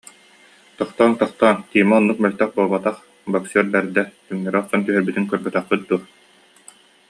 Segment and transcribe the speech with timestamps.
[0.77, 2.97] Тохтооҥ, тохтооҥ, Тима оннук мөлтөх буолбатах,
[3.31, 5.99] боксер бэрдэ, түҥнэри охсон түһэрбитин көрбөтөххүт дуо